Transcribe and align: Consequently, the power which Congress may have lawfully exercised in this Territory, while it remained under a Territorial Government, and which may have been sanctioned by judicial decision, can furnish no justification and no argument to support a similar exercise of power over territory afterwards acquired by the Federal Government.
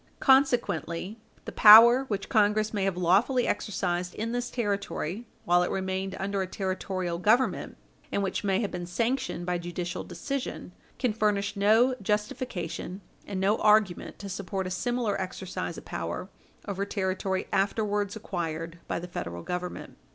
Consequently, 0.19 1.19
the 1.45 1.51
power 1.51 2.05
which 2.05 2.27
Congress 2.27 2.73
may 2.73 2.85
have 2.85 2.97
lawfully 2.97 3.45
exercised 3.47 4.15
in 4.15 4.31
this 4.31 4.49
Territory, 4.49 5.27
while 5.45 5.61
it 5.61 5.69
remained 5.69 6.15
under 6.19 6.41
a 6.41 6.47
Territorial 6.47 7.19
Government, 7.19 7.77
and 8.11 8.23
which 8.23 8.43
may 8.43 8.61
have 8.61 8.71
been 8.71 8.87
sanctioned 8.87 9.45
by 9.45 9.59
judicial 9.59 10.03
decision, 10.03 10.71
can 10.97 11.13
furnish 11.13 11.55
no 11.55 11.93
justification 12.01 13.01
and 13.27 13.39
no 13.39 13.57
argument 13.59 14.17
to 14.17 14.27
support 14.27 14.65
a 14.65 14.71
similar 14.71 15.21
exercise 15.21 15.77
of 15.77 15.85
power 15.85 16.29
over 16.67 16.83
territory 16.83 17.45
afterwards 17.53 18.15
acquired 18.15 18.79
by 18.87 18.97
the 18.97 19.07
Federal 19.07 19.43
Government. 19.43 19.99